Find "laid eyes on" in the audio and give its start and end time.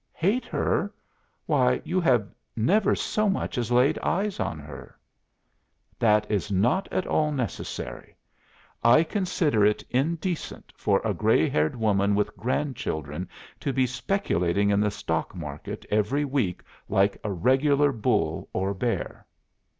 3.71-4.57